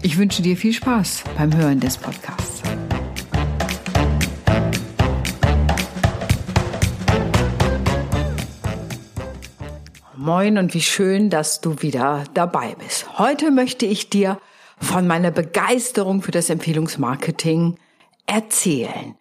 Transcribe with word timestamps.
Ich 0.00 0.16
wünsche 0.16 0.42
dir 0.42 0.56
viel 0.56 0.72
Spaß 0.72 1.24
beim 1.36 1.54
Hören 1.56 1.80
des 1.80 1.96
Podcasts. 1.96 2.62
Moin 10.16 10.58
und 10.58 10.74
wie 10.74 10.80
schön, 10.80 11.30
dass 11.30 11.60
du 11.60 11.82
wieder 11.82 12.24
dabei 12.34 12.76
bist. 12.78 13.18
Heute 13.18 13.50
möchte 13.50 13.86
ich 13.86 14.08
dir 14.08 14.38
von 14.80 15.06
meiner 15.06 15.32
Begeisterung 15.32 16.22
für 16.22 16.30
das 16.30 16.48
Empfehlungsmarketing 16.48 17.76
erzählen. 18.26 19.16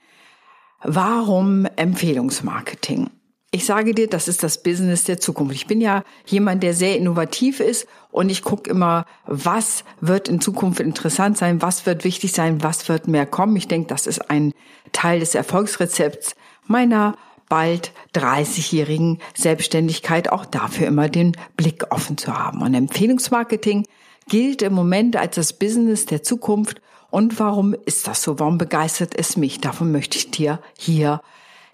Warum 0.83 1.65
Empfehlungsmarketing? 1.75 3.09
Ich 3.57 3.65
sage 3.65 3.95
dir, 3.95 4.05
das 4.05 4.27
ist 4.27 4.43
das 4.43 4.61
Business 4.61 5.05
der 5.05 5.19
Zukunft. 5.19 5.55
Ich 5.55 5.65
bin 5.65 5.81
ja 5.81 6.03
jemand, 6.27 6.61
der 6.61 6.75
sehr 6.75 6.95
innovativ 6.95 7.59
ist 7.59 7.87
und 8.11 8.29
ich 8.29 8.43
gucke 8.43 8.69
immer, 8.69 9.07
was 9.25 9.83
wird 9.99 10.29
in 10.29 10.39
Zukunft 10.39 10.79
interessant 10.79 11.39
sein, 11.39 11.59
was 11.59 11.87
wird 11.87 12.03
wichtig 12.03 12.33
sein, 12.33 12.61
was 12.61 12.87
wird 12.87 13.07
mehr 13.07 13.25
kommen. 13.25 13.55
Ich 13.55 13.67
denke, 13.67 13.87
das 13.87 14.05
ist 14.05 14.29
ein 14.29 14.53
Teil 14.91 15.21
des 15.21 15.33
Erfolgsrezepts 15.33 16.35
meiner 16.67 17.17
bald 17.49 17.93
30-jährigen 18.13 19.17
Selbstständigkeit, 19.35 20.31
auch 20.31 20.45
dafür 20.45 20.85
immer 20.85 21.09
den 21.09 21.35
Blick 21.55 21.91
offen 21.91 22.15
zu 22.15 22.37
haben. 22.37 22.61
Und 22.61 22.75
Empfehlungsmarketing 22.75 23.87
gilt 24.29 24.61
im 24.61 24.73
Moment 24.73 25.15
als 25.15 25.33
das 25.33 25.53
Business 25.53 26.05
der 26.05 26.21
Zukunft. 26.21 26.79
Und 27.09 27.39
warum 27.39 27.73
ist 27.87 28.07
das 28.07 28.21
so? 28.21 28.37
Warum 28.37 28.59
begeistert 28.59 29.17
es 29.17 29.35
mich? 29.35 29.61
Davon 29.61 29.91
möchte 29.91 30.19
ich 30.19 30.29
dir 30.29 30.59
hier 30.77 31.21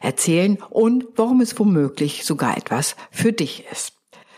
erzählen 0.03 0.57
und 0.69 1.05
warum 1.15 1.41
es 1.41 1.57
womöglich 1.57 2.25
sogar 2.25 2.57
etwas 2.57 2.95
für 3.11 3.33
dich 3.33 3.65
ist. 3.71 3.93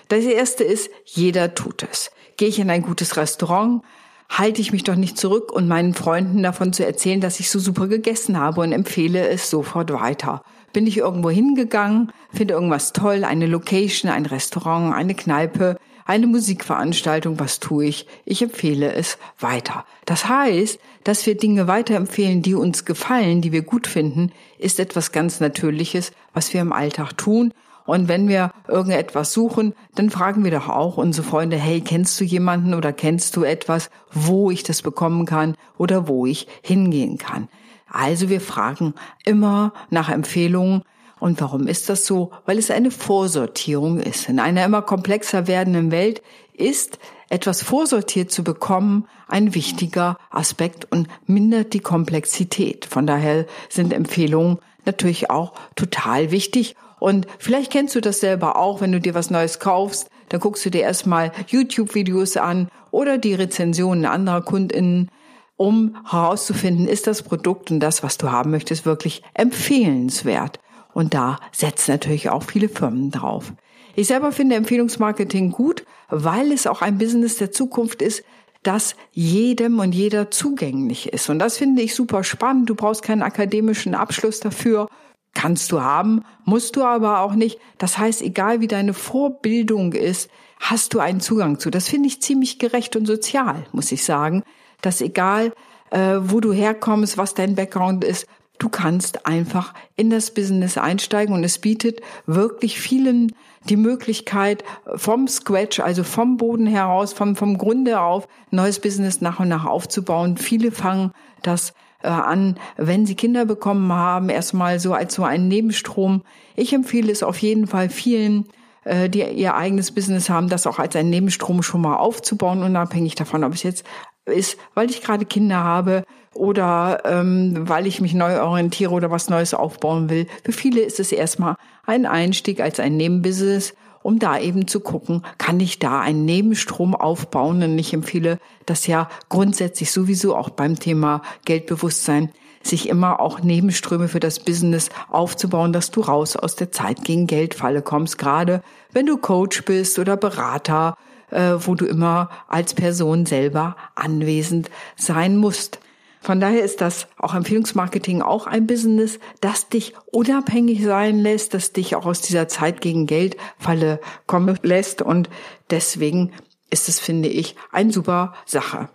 Das 0.07 0.23
erste 0.23 0.63
ist, 0.63 0.89
jeder 1.03 1.55
tut 1.55 1.83
es. 1.83 2.11
Gehe 2.37 2.47
ich 2.47 2.59
in 2.59 2.69
ein 2.69 2.83
gutes 2.83 3.17
Restaurant, 3.17 3.81
halte 4.29 4.61
ich 4.61 4.71
mich 4.71 4.83
doch 4.83 4.95
nicht 4.95 5.17
zurück 5.17 5.51
und 5.51 5.67
meinen 5.67 5.93
Freunden 5.93 6.43
davon 6.43 6.73
zu 6.73 6.85
erzählen, 6.85 7.21
dass 7.21 7.39
ich 7.39 7.49
so 7.49 7.59
super 7.59 7.87
gegessen 7.87 8.39
habe 8.39 8.61
und 8.61 8.71
empfehle 8.71 9.27
es 9.27 9.49
sofort 9.49 9.91
weiter. 9.91 10.43
Bin 10.73 10.87
ich 10.87 10.97
irgendwo 10.97 11.29
hingegangen, 11.29 12.11
finde 12.33 12.53
irgendwas 12.53 12.93
toll, 12.93 13.23
eine 13.23 13.47
Location, 13.47 14.11
ein 14.11 14.25
Restaurant, 14.25 14.93
eine 14.93 15.15
Kneipe, 15.15 15.77
eine 16.05 16.27
Musikveranstaltung, 16.27 17.39
was 17.39 17.59
tue 17.59 17.85
ich? 17.85 18.07
Ich 18.25 18.41
empfehle 18.41 18.93
es 18.93 19.17
weiter. 19.39 19.85
Das 20.05 20.29
heißt, 20.29 20.79
dass 21.05 21.25
wir 21.27 21.37
Dinge 21.37 21.67
weiterempfehlen, 21.67 22.41
die 22.41 22.55
uns 22.55 22.83
gefallen, 22.83 23.41
die 23.41 23.51
wir 23.51 23.61
gut 23.61 23.87
finden, 23.87 24.31
ist 24.57 24.79
etwas 24.79 25.13
ganz 25.13 25.39
Natürliches, 25.39 26.11
was 26.33 26.53
wir 26.53 26.59
im 26.59 26.73
Alltag 26.73 27.15
tun. 27.15 27.53
Und 27.85 28.07
wenn 28.07 28.27
wir 28.27 28.51
irgendetwas 28.67 29.31
suchen, 29.31 29.75
dann 29.93 30.09
fragen 30.09 30.43
wir 30.43 30.49
doch 30.49 30.67
auch 30.67 30.97
unsere 30.97 31.25
Freunde, 31.25 31.57
hey, 31.57 31.81
kennst 31.81 32.19
du 32.19 32.23
jemanden 32.23 32.73
oder 32.73 32.91
kennst 32.91 33.35
du 33.35 33.43
etwas, 33.43 33.91
wo 34.11 34.49
ich 34.49 34.63
das 34.63 34.81
bekommen 34.81 35.27
kann 35.27 35.55
oder 35.77 36.07
wo 36.07 36.25
ich 36.25 36.47
hingehen 36.63 37.19
kann? 37.19 37.49
Also 37.87 38.29
wir 38.29 38.41
fragen 38.41 38.95
immer 39.23 39.73
nach 39.91 40.09
Empfehlungen, 40.09 40.81
und 41.19 41.39
warum 41.39 41.67
ist 41.67 41.89
das 41.89 42.05
so? 42.05 42.31
Weil 42.45 42.57
es 42.57 42.71
eine 42.71 42.91
Vorsortierung 42.91 43.99
ist. 43.99 44.27
In 44.27 44.39
einer 44.39 44.65
immer 44.65 44.81
komplexer 44.81 45.47
werdenden 45.47 45.91
Welt 45.91 46.21
ist 46.53 46.99
etwas 47.29 47.63
vorsortiert 47.63 48.31
zu 48.31 48.43
bekommen 48.43 49.07
ein 49.27 49.55
wichtiger 49.55 50.17
Aspekt 50.29 50.91
und 50.91 51.07
mindert 51.25 51.73
die 51.73 51.79
Komplexität. 51.79 52.85
Von 52.85 53.07
daher 53.07 53.45
sind 53.69 53.93
Empfehlungen 53.93 54.59
natürlich 54.85 55.29
auch 55.29 55.53
total 55.75 56.31
wichtig. 56.31 56.75
Und 56.99 57.27
vielleicht 57.39 57.71
kennst 57.71 57.95
du 57.95 58.01
das 58.01 58.19
selber 58.19 58.57
auch, 58.57 58.81
wenn 58.81 58.91
du 58.91 58.99
dir 58.99 59.15
was 59.15 59.31
Neues 59.31 59.59
kaufst, 59.59 60.09
dann 60.29 60.39
guckst 60.39 60.65
du 60.65 60.69
dir 60.69 60.81
erstmal 60.81 61.31
YouTube-Videos 61.47 62.37
an 62.37 62.69
oder 62.91 63.17
die 63.17 63.33
Rezensionen 63.33 64.05
anderer 64.05 64.41
KundInnen, 64.41 65.11
um 65.57 65.97
herauszufinden, 66.09 66.87
ist 66.87 67.07
das 67.07 67.23
Produkt 67.23 67.71
und 67.71 67.79
das, 67.79 68.03
was 68.03 68.17
du 68.17 68.31
haben 68.31 68.51
möchtest, 68.51 68.85
wirklich 68.85 69.23
empfehlenswert. 69.33 70.59
Und 70.95 71.13
da 71.13 71.39
setzen 71.51 71.91
natürlich 71.91 72.29
auch 72.29 72.43
viele 72.43 72.69
Firmen 72.69 73.11
drauf. 73.11 73.51
Ich 73.97 74.07
selber 74.07 74.31
finde 74.31 74.55
Empfehlungsmarketing 74.55 75.51
gut, 75.51 75.85
weil 76.07 76.53
es 76.53 76.67
auch 76.67 76.81
ein 76.81 76.97
Business 76.97 77.35
der 77.35 77.51
Zukunft 77.51 78.01
ist, 78.01 78.23
das 78.63 78.95
jedem 79.11 79.79
und 79.79 79.93
jeder 79.93 80.31
zugänglich 80.31 81.11
ist. 81.11 81.29
Und 81.29 81.39
das 81.39 81.57
finde 81.57 81.81
ich 81.81 81.93
super 81.93 82.23
spannend. 82.23 82.69
Du 82.69 82.75
brauchst 82.75 83.03
keinen 83.03 83.23
akademischen 83.23 83.93
Abschluss 83.93 84.39
dafür. 84.39 84.87
Kannst 85.33 85.73
du 85.73 85.81
haben, 85.81 86.23
musst 86.45 86.77
du 86.77 86.83
aber 86.85 87.19
auch 87.19 87.35
nicht. 87.35 87.59
Das 87.77 87.97
heißt, 87.97 88.21
egal 88.21 88.61
wie 88.61 88.69
deine 88.69 88.93
Vorbildung 88.93 89.91
ist, 89.91 90.29
hast 90.61 90.93
du 90.93 90.99
einen 90.99 91.19
Zugang 91.19 91.59
zu. 91.59 91.69
Das 91.71 91.89
finde 91.89 92.07
ich 92.07 92.21
ziemlich 92.21 92.57
gerecht 92.57 92.95
und 92.95 93.05
sozial, 93.05 93.65
muss 93.73 93.91
ich 93.91 94.05
sagen. 94.05 94.43
Dass 94.81 95.01
egal, 95.01 95.51
äh, 95.91 96.15
wo 96.21 96.39
du 96.39 96.53
herkommst, 96.53 97.17
was 97.17 97.33
dein 97.33 97.55
Background 97.55 98.05
ist, 98.05 98.27
Du 98.57 98.69
kannst 98.69 99.25
einfach 99.25 99.73
in 99.95 100.09
das 100.09 100.33
Business 100.33 100.77
einsteigen 100.77 101.35
und 101.35 101.43
es 101.43 101.59
bietet 101.59 102.01
wirklich 102.25 102.79
vielen 102.79 103.33
die 103.69 103.77
Möglichkeit, 103.77 104.63
vom 104.95 105.27
Scratch, 105.27 105.79
also 105.79 106.03
vom 106.03 106.37
Boden 106.37 106.67
heraus, 106.67 107.13
vom, 107.13 107.35
vom 107.35 107.57
Grunde 107.57 107.99
auf, 107.99 108.27
neues 108.51 108.79
Business 108.79 109.21
nach 109.21 109.39
und 109.39 109.47
nach 109.47 109.65
aufzubauen. 109.65 110.37
Viele 110.37 110.71
fangen 110.71 111.11
das 111.41 111.73
äh, 112.03 112.07
an, 112.07 112.57
wenn 112.77 113.05
sie 113.05 113.15
Kinder 113.15 113.45
bekommen 113.45 113.91
haben, 113.91 114.29
erstmal 114.29 114.79
so 114.79 114.93
als 114.93 115.15
so 115.15 115.23
einen 115.23 115.47
Nebenstrom. 115.47 116.21
Ich 116.55 116.73
empfehle 116.73 117.11
es 117.11 117.23
auf 117.23 117.37
jeden 117.39 117.67
Fall 117.67 117.89
vielen, 117.89 118.45
äh, 118.83 119.09
die 119.09 119.23
ihr 119.23 119.55
eigenes 119.55 119.91
Business 119.91 120.29
haben, 120.29 120.47
das 120.47 120.67
auch 120.67 120.79
als 120.79 120.95
einen 120.95 121.09
Nebenstrom 121.09 121.63
schon 121.63 121.81
mal 121.81 121.97
aufzubauen, 121.97 122.63
unabhängig 122.63 123.15
davon, 123.15 123.43
ob 123.43 123.53
es 123.53 123.63
jetzt 123.63 123.85
ist, 124.25 124.57
weil 124.73 124.89
ich 124.89 125.01
gerade 125.01 125.25
Kinder 125.25 125.63
habe 125.63 126.03
oder 126.35 127.01
ähm, 127.05 127.67
weil 127.67 127.87
ich 127.87 128.01
mich 128.01 128.13
neu 128.13 128.41
orientiere 128.41 128.91
oder 128.91 129.09
was 129.09 129.29
Neues 129.29 129.53
aufbauen 129.53 130.09
will. 130.09 130.27
Für 130.43 130.51
viele 130.51 130.81
ist 130.81 130.99
es 130.99 131.11
erstmal 131.11 131.55
ein 131.85 132.05
Einstieg 132.05 132.59
als 132.59 132.79
ein 132.79 132.97
Nebenbusiness, 132.97 133.73
um 134.03 134.19
da 134.19 134.37
eben 134.37 134.67
zu 134.67 134.81
gucken, 134.81 135.23
kann 135.37 135.59
ich 135.59 135.79
da 135.79 136.01
einen 136.01 136.25
Nebenstrom 136.25 136.93
aufbauen? 136.93 137.63
Und 137.63 137.79
ich 137.79 137.93
empfehle 137.93 138.37
das 138.65 138.85
ja 138.85 139.09
grundsätzlich 139.29 139.91
sowieso 139.91 140.35
auch 140.35 140.49
beim 140.49 140.77
Thema 140.77 141.21
Geldbewusstsein, 141.45 142.29
sich 142.61 142.89
immer 142.89 143.19
auch 143.19 143.41
Nebenströme 143.41 144.07
für 144.07 144.19
das 144.19 144.39
Business 144.39 144.89
aufzubauen, 145.09 145.71
dass 145.71 145.89
du 145.89 146.01
raus 146.01 146.35
aus 146.35 146.55
der 146.55 146.71
Zeit 146.71 147.03
gegen 147.03 147.27
Geldfalle 147.27 147.81
kommst, 147.81 148.17
gerade 148.17 148.61
wenn 148.91 149.05
du 149.05 149.17
Coach 149.17 149.63
bist 149.65 149.97
oder 149.99 150.17
Berater, 150.17 150.97
äh, 151.31 151.53
wo 151.59 151.75
du 151.75 151.85
immer 151.85 152.29
als 152.47 152.73
Person 152.73 153.25
selber 153.25 153.75
anwesend 153.95 154.69
sein 154.95 155.37
musst. 155.37 155.79
Von 156.25 156.39
daher 156.39 156.63
ist 156.63 156.81
das 156.81 157.05
auch 157.19 157.35
Empfehlungsmarketing 157.35 158.23
auch 158.23 158.47
ein 158.47 158.65
Business, 158.65 159.19
das 159.41 159.69
dich 159.69 159.93
unabhängig 160.07 160.83
sein 160.83 161.19
lässt, 161.19 161.53
das 161.53 161.71
dich 161.71 161.95
auch 161.95 162.07
aus 162.07 162.21
dieser 162.21 162.47
Zeit 162.47 162.81
gegen 162.81 163.05
Geld 163.05 163.37
Falle 163.59 163.99
kommen 164.25 164.57
lässt 164.63 165.03
und 165.03 165.29
deswegen 165.69 166.33
ist 166.71 166.89
es, 166.89 166.99
finde 166.99 167.29
ich, 167.29 167.55
eine 167.71 167.91
super 167.91 168.33
Sache. 168.47 168.89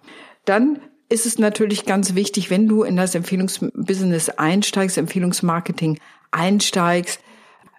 Dann 0.45 0.81
ist 1.09 1.25
es 1.25 1.39
natürlich 1.39 1.87
ganz 1.87 2.17
wichtig, 2.17 2.51
wenn 2.51 2.67
du 2.67 2.83
in 2.83 2.97
das 2.97 3.15
Empfehlungsbusiness 3.15 4.31
einsteigst, 4.31 4.99
Empfehlungsmarketing 4.99 6.01
einsteigst, 6.33 7.21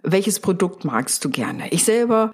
welches 0.02 0.40
Produkt 0.40 0.86
magst 0.86 1.26
du 1.26 1.30
gerne? 1.30 1.68
Ich 1.72 1.84
selber 1.84 2.34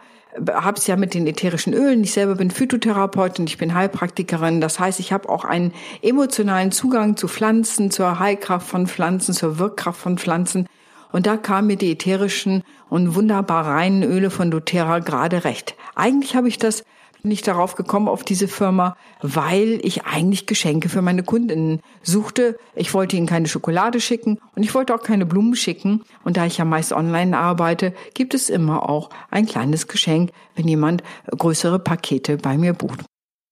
habe 0.51 0.77
es 0.77 0.87
ja 0.87 0.95
mit 0.95 1.13
den 1.13 1.27
ätherischen 1.27 1.73
Ölen. 1.73 2.03
Ich 2.03 2.13
selber 2.13 2.35
bin 2.35 2.51
Phytotherapeutin, 2.51 3.47
ich 3.47 3.57
bin 3.57 3.73
Heilpraktikerin. 3.73 4.61
Das 4.61 4.79
heißt, 4.79 4.99
ich 4.99 5.11
habe 5.11 5.29
auch 5.29 5.45
einen 5.45 5.73
emotionalen 6.01 6.71
Zugang 6.71 7.17
zu 7.17 7.27
Pflanzen, 7.27 7.91
zur 7.91 8.19
Heilkraft 8.19 8.67
von 8.67 8.87
Pflanzen, 8.87 9.33
zur 9.33 9.59
Wirkkraft 9.59 9.99
von 9.99 10.17
Pflanzen. 10.17 10.67
Und 11.11 11.25
da 11.25 11.37
kamen 11.37 11.67
mir 11.67 11.77
die 11.77 11.91
ätherischen 11.91 12.63
und 12.89 13.15
wunderbar 13.15 13.65
reinen 13.65 14.03
Öle 14.03 14.29
von 14.29 14.51
doTERRA 14.51 14.99
gerade 14.99 15.43
recht. 15.43 15.75
Eigentlich 15.95 16.35
habe 16.35 16.47
ich 16.47 16.57
das 16.57 16.83
nicht 17.23 17.47
darauf 17.47 17.75
gekommen, 17.75 18.07
auf 18.07 18.23
diese 18.23 18.47
Firma, 18.47 18.95
weil 19.21 19.79
ich 19.83 20.05
eigentlich 20.05 20.45
Geschenke 20.45 20.89
für 20.89 21.01
meine 21.01 21.23
Kundinnen 21.23 21.81
suchte. 22.01 22.57
Ich 22.75 22.93
wollte 22.93 23.17
ihnen 23.17 23.27
keine 23.27 23.47
Schokolade 23.47 23.99
schicken 23.99 24.39
und 24.55 24.63
ich 24.63 24.73
wollte 24.73 24.93
auch 24.93 25.01
keine 25.01 25.25
Blumen 25.25 25.55
schicken. 25.55 26.03
Und 26.23 26.37
da 26.37 26.45
ich 26.45 26.57
ja 26.57 26.65
meist 26.65 26.93
online 26.93 27.37
arbeite, 27.37 27.93
gibt 28.13 28.33
es 28.33 28.49
immer 28.49 28.89
auch 28.89 29.09
ein 29.29 29.45
kleines 29.45 29.87
Geschenk, 29.87 30.31
wenn 30.55 30.67
jemand 30.67 31.03
größere 31.29 31.79
Pakete 31.79 32.37
bei 32.37 32.57
mir 32.57 32.73
bucht. 32.73 33.01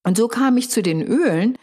Und 0.03 0.17
so 0.17 0.27
kam 0.27 0.57
ich 0.57 0.69
zu 0.69 0.81
den 0.81 1.01
Ölen, 1.01 1.57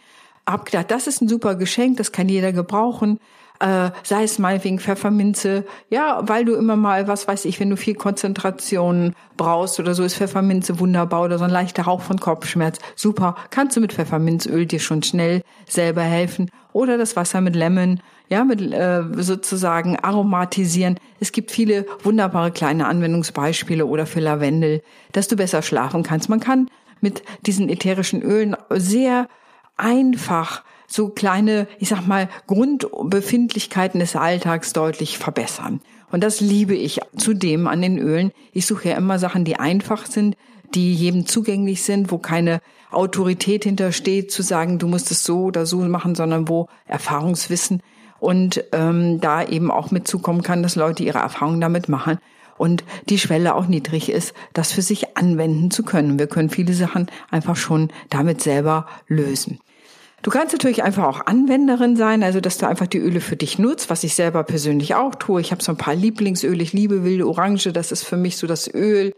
hab 0.45 0.65
gedacht, 0.65 0.91
das 0.91 1.07
ist 1.07 1.21
ein 1.21 1.29
super 1.29 1.55
Geschenk, 1.55 1.97
das 1.97 2.11
kann 2.11 2.27
jeder 2.27 2.51
gebrauchen 2.51 3.19
äh, 3.63 3.91
sei 4.03 4.23
es 4.23 4.39
mal 4.39 4.61
wegen 4.65 4.77
Pfefferminze, 4.77 5.63
ja, 5.89 6.19
weil 6.23 6.43
du 6.43 6.53
immer 6.53 6.75
mal, 6.75 7.07
was 7.07 7.29
weiß 7.29 7.45
ich, 7.45 7.61
wenn 7.61 7.69
du 7.69 7.77
viel 7.77 7.95
Konzentration 7.95 9.15
brauchst 9.37 9.79
oder 9.79 9.93
so, 9.93 10.03
ist 10.03 10.17
Pfefferminze 10.17 10.79
wunderbar 10.79 11.23
oder 11.23 11.37
so 11.37 11.45
ein 11.45 11.49
leichter 11.49 11.85
Hauch 11.85 12.01
von 12.01 12.19
Kopfschmerz, 12.19 12.79
super, 12.97 13.35
kannst 13.51 13.77
du 13.77 13.81
mit 13.81 13.93
Pfefferminzöl 13.93 14.65
dir 14.65 14.81
schon 14.81 15.01
schnell 15.01 15.43
selber 15.65 16.01
helfen 16.01 16.51
oder 16.73 16.97
das 16.97 17.15
Wasser 17.15 17.39
mit 17.39 17.55
Lemon, 17.55 18.01
ja, 18.27 18.43
mit 18.43 18.59
äh, 18.73 19.03
sozusagen 19.15 19.97
aromatisieren. 19.97 20.99
Es 21.21 21.31
gibt 21.31 21.49
viele 21.49 21.85
wunderbare 22.03 22.51
kleine 22.51 22.87
Anwendungsbeispiele 22.87 23.85
oder 23.85 24.05
für 24.05 24.19
Lavendel, 24.19 24.81
dass 25.13 25.29
du 25.29 25.37
besser 25.37 25.61
schlafen 25.61 26.03
kannst. 26.03 26.27
Man 26.27 26.41
kann 26.41 26.69
mit 26.99 27.23
diesen 27.45 27.69
ätherischen 27.69 28.21
Ölen 28.21 28.57
sehr 28.69 29.29
einfach 29.77 30.63
so 30.93 31.09
kleine, 31.09 31.67
ich 31.79 31.89
sag 31.89 32.05
mal, 32.05 32.29
Grundbefindlichkeiten 32.45 33.99
des 33.99 34.15
Alltags 34.15 34.73
deutlich 34.73 35.17
verbessern. 35.17 35.81
Und 36.11 36.23
das 36.23 36.39
liebe 36.39 36.75
ich 36.75 36.99
zudem 37.17 37.67
an 37.67 37.81
den 37.81 37.97
Ölen. 37.97 38.31
Ich 38.51 38.67
suche 38.67 38.89
ja 38.89 38.97
immer 38.97 39.17
Sachen, 39.17 39.43
die 39.43 39.55
einfach 39.55 40.05
sind, 40.05 40.37
die 40.75 40.93
jedem 40.93 41.25
zugänglich 41.25 41.81
sind, 41.81 42.11
wo 42.11 42.19
keine 42.19 42.61
Autorität 42.91 43.63
hintersteht, 43.63 44.31
zu 44.31 44.43
sagen, 44.43 44.77
du 44.77 44.87
musst 44.87 45.09
es 45.09 45.23
so 45.23 45.45
oder 45.45 45.65
so 45.65 45.77
machen, 45.79 46.13
sondern 46.13 46.47
wo 46.47 46.67
Erfahrungswissen 46.85 47.81
und 48.19 48.63
ähm, 48.71 49.19
da 49.19 49.43
eben 49.43 49.71
auch 49.71 49.89
mitzukommen 49.89 50.43
kann, 50.43 50.61
dass 50.61 50.75
Leute 50.75 51.03
ihre 51.03 51.17
Erfahrungen 51.17 51.59
damit 51.59 51.89
machen 51.89 52.19
und 52.57 52.83
die 53.09 53.17
Schwelle 53.17 53.55
auch 53.55 53.65
niedrig 53.65 54.09
ist, 54.09 54.35
das 54.53 54.71
für 54.71 54.83
sich 54.83 55.17
anwenden 55.17 55.71
zu 55.71 55.81
können. 55.81 56.19
Wir 56.19 56.27
können 56.27 56.51
viele 56.51 56.73
Sachen 56.73 57.07
einfach 57.31 57.55
schon 57.55 57.89
damit 58.11 58.41
selber 58.41 58.85
lösen. 59.07 59.59
Du 60.23 60.31
kannst 60.31 60.53
natürlich 60.53 60.83
einfach 60.83 61.03
auch 61.03 61.25
Anwenderin 61.25 61.97
sein, 61.97 62.23
also 62.23 62.39
dass 62.39 62.57
du 62.57 62.65
einfach 62.65 62.87
die 62.87 62.97
Öle 62.97 63.19
für 63.19 63.35
dich 63.35 63.59
nutzt, 63.59 63.89
was 63.89 64.05
ich 64.05 64.15
selber 64.15 64.45
persönlich 64.45 64.95
auch 64.95 65.15
tue. 65.15 65.41
Ich 65.41 65.51
habe 65.51 65.61
so 65.61 65.73
ein 65.73 65.77
paar 65.77 65.95
Lieblingsöle. 65.95 66.63
Ich 66.63 66.71
liebe 66.71 67.03
wilde 67.03 67.27
Orange. 67.27 67.73
Das 67.73 67.91
ist 67.91 68.03
für 68.03 68.15
mich 68.15 68.37
so 68.37 68.47
das 68.47 68.73
Öl 68.73 69.13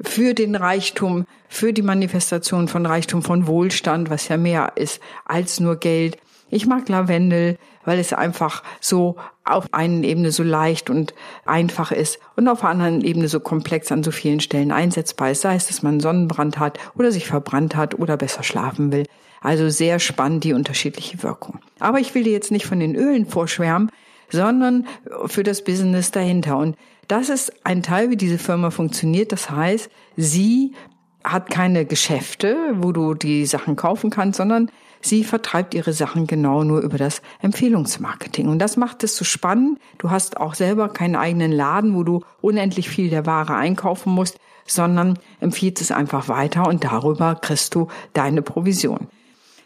für 0.00 0.34
den 0.34 0.56
Reichtum, 0.56 1.26
für 1.48 1.72
die 1.72 1.82
Manifestation 1.82 2.66
von 2.66 2.86
Reichtum, 2.86 3.22
von 3.22 3.46
Wohlstand, 3.46 4.10
was 4.10 4.26
ja 4.26 4.36
mehr 4.36 4.72
ist 4.74 5.00
als 5.24 5.60
nur 5.60 5.76
Geld. 5.76 6.18
Ich 6.50 6.66
mag 6.66 6.88
Lavendel, 6.88 7.56
weil 7.84 8.00
es 8.00 8.12
einfach 8.12 8.64
so 8.80 9.14
auf 9.44 9.66
einen 9.72 10.02
Ebene 10.02 10.32
so 10.32 10.42
leicht 10.42 10.90
und 10.90 11.14
einfach 11.46 11.92
ist 11.92 12.18
und 12.34 12.48
auf 12.48 12.60
der 12.60 12.70
anderen 12.70 13.02
Ebene 13.02 13.28
so 13.28 13.38
komplex 13.38 13.92
an 13.92 14.02
so 14.02 14.10
vielen 14.10 14.40
Stellen 14.40 14.72
einsetzbar 14.72 15.30
ist, 15.30 15.42
sei 15.42 15.54
es, 15.54 15.68
dass 15.68 15.82
man 15.82 16.00
Sonnenbrand 16.00 16.58
hat 16.58 16.80
oder 16.96 17.12
sich 17.12 17.26
verbrannt 17.28 17.76
hat 17.76 17.96
oder 17.96 18.16
besser 18.16 18.42
schlafen 18.42 18.90
will. 18.90 19.04
Also 19.40 19.68
sehr 19.68 19.98
spannend 19.98 20.44
die 20.44 20.52
unterschiedliche 20.52 21.22
Wirkung. 21.22 21.60
Aber 21.78 21.98
ich 22.00 22.14
will 22.14 22.24
dir 22.24 22.32
jetzt 22.32 22.50
nicht 22.50 22.66
von 22.66 22.80
den 22.80 22.94
Ölen 22.94 23.26
vorschwärmen, 23.26 23.90
sondern 24.30 24.86
für 25.26 25.42
das 25.42 25.64
Business 25.64 26.10
dahinter. 26.10 26.58
Und 26.58 26.76
das 27.06 27.28
ist 27.28 27.52
ein 27.64 27.82
Teil, 27.82 28.10
wie 28.10 28.16
diese 28.16 28.38
Firma 28.38 28.70
funktioniert. 28.70 29.32
Das 29.32 29.50
heißt, 29.50 29.90
sie 30.16 30.74
hat 31.24 31.50
keine 31.50 31.84
Geschäfte, 31.84 32.56
wo 32.74 32.92
du 32.92 33.14
die 33.14 33.46
Sachen 33.46 33.76
kaufen 33.76 34.10
kannst, 34.10 34.38
sondern 34.38 34.70
sie 35.00 35.24
vertreibt 35.24 35.74
ihre 35.74 35.92
Sachen 35.92 36.26
genau 36.26 36.64
nur 36.64 36.80
über 36.80 36.98
das 36.98 37.22
Empfehlungsmarketing. 37.40 38.48
Und 38.48 38.58
das 38.58 38.76
macht 38.76 39.04
es 39.04 39.16
so 39.16 39.24
spannend. 39.24 39.78
Du 39.98 40.10
hast 40.10 40.38
auch 40.38 40.54
selber 40.54 40.88
keinen 40.88 41.16
eigenen 41.16 41.52
Laden, 41.52 41.94
wo 41.94 42.02
du 42.02 42.20
unendlich 42.40 42.88
viel 42.88 43.10
der 43.10 43.26
Ware 43.26 43.54
einkaufen 43.54 44.12
musst, 44.12 44.38
sondern 44.66 45.18
empfiehlst 45.40 45.80
es 45.80 45.90
einfach 45.90 46.28
weiter 46.28 46.66
und 46.68 46.84
darüber 46.84 47.34
kriegst 47.34 47.74
du 47.74 47.88
deine 48.12 48.42
Provision. 48.42 49.08